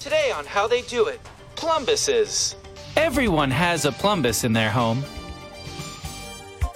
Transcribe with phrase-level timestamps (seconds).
[0.00, 1.20] Today on How They Do It,
[1.56, 2.56] plumbuses.
[2.96, 5.04] Everyone has a plumbus in their home.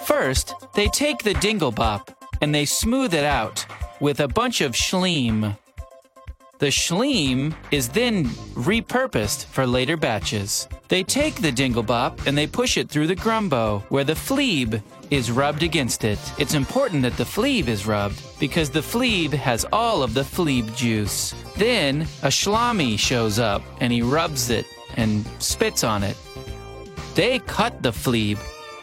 [0.05, 3.65] First, they take the dinglebop and they smooth it out
[3.99, 5.57] with a bunch of schleem.
[6.57, 8.25] The schleem is then
[8.55, 10.69] repurposed for later batches.
[10.87, 15.31] They take the dinglebop and they push it through the grumbo, where the fleeb is
[15.31, 16.17] rubbed against it.
[16.39, 20.73] It's important that the fleeb is rubbed because the fleeb has all of the fleeb
[20.77, 21.35] juice.
[21.57, 24.65] Then a shlami shows up and he rubs it
[24.95, 26.15] and spits on it.
[27.15, 28.39] They cut the fleeb.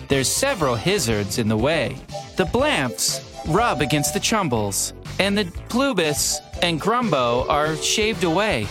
[0.09, 1.97] There's several hizzards in the way.
[2.37, 8.67] The blamfs rub against the chumbles, and the ploobis and grumbo are shaved away.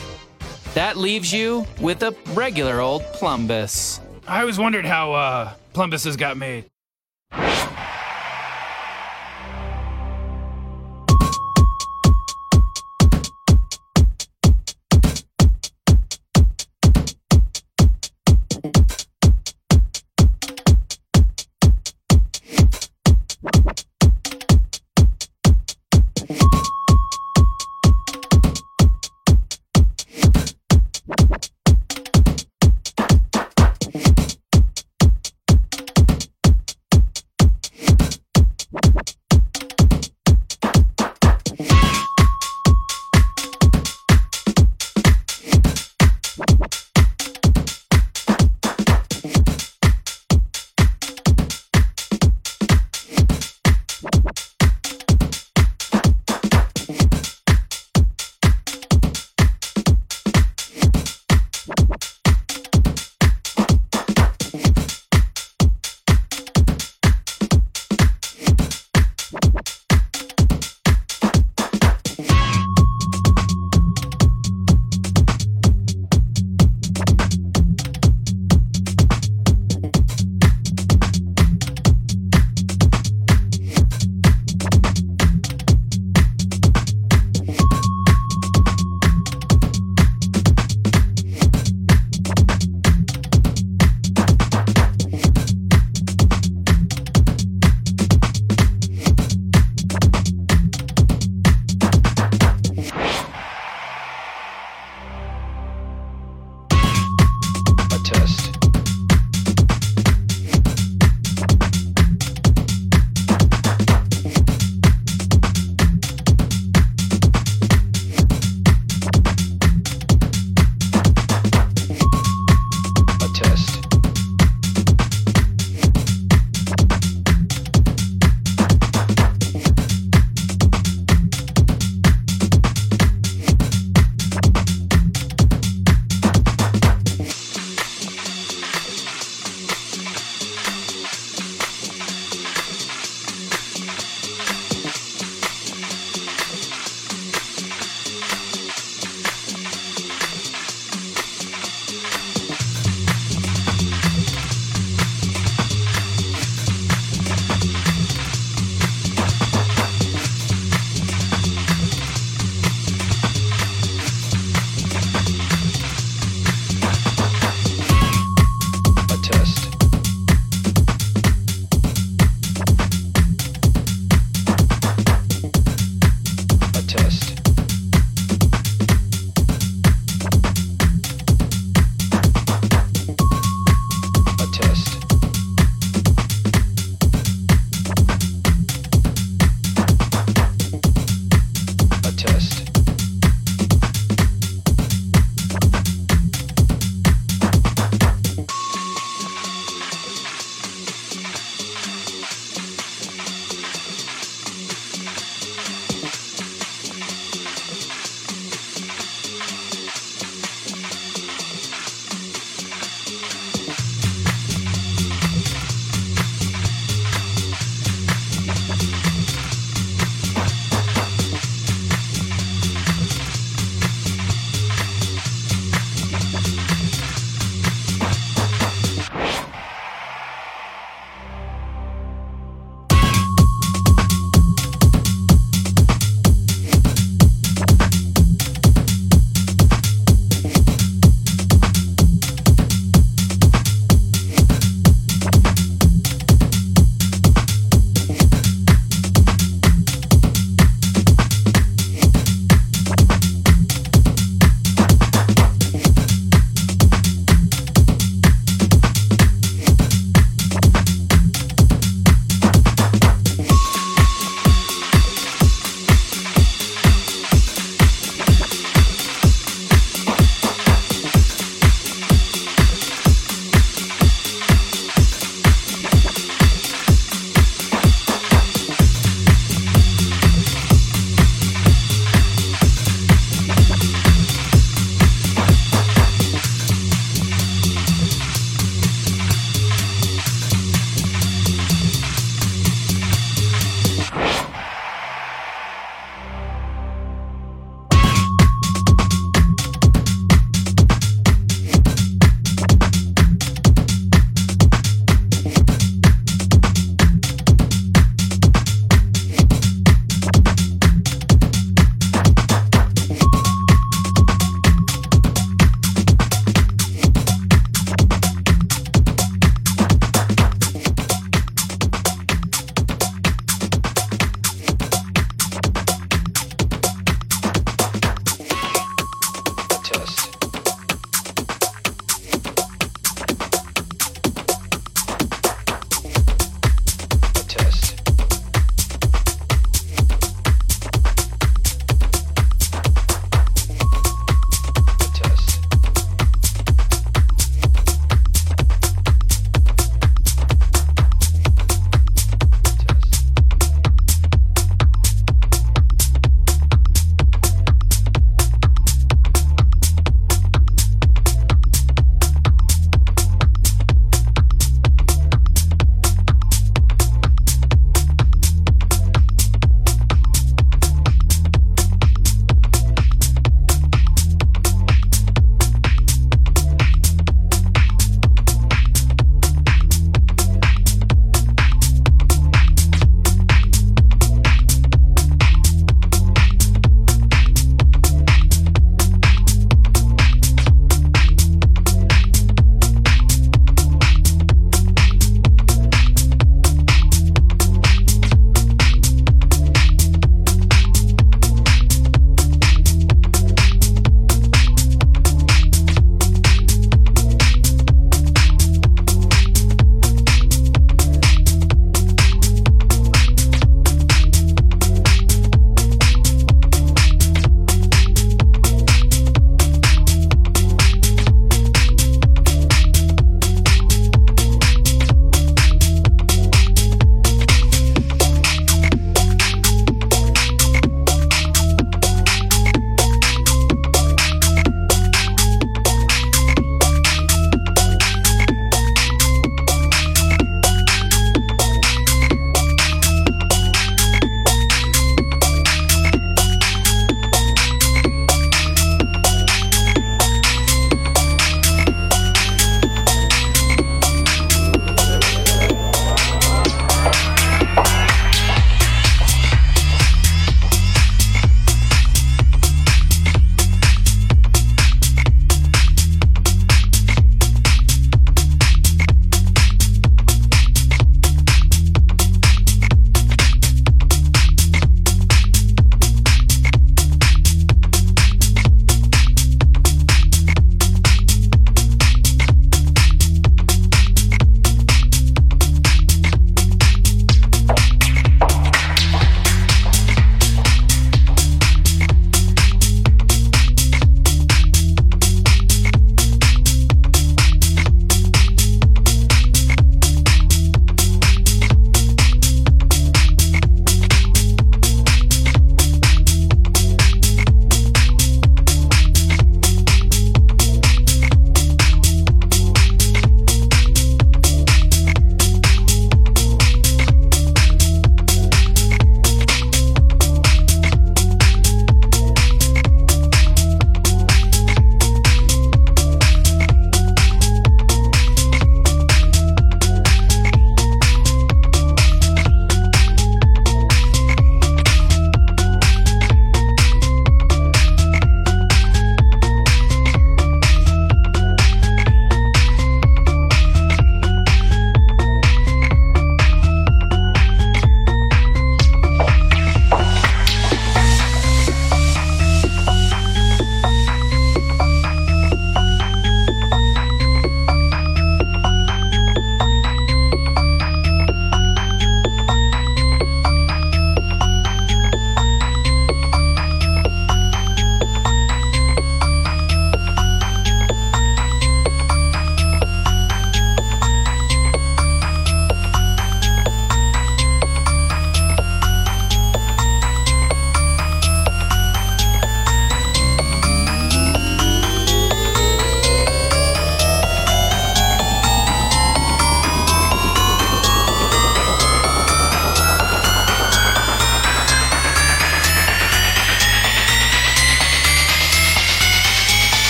[0.74, 4.00] That leaves you with a regular old plumbus.
[4.28, 6.66] I always wondered how uh, plumbuses got made.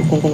[0.00, 0.31] se